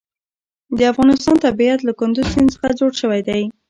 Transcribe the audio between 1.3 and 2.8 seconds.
طبیعت له کندز سیند څخه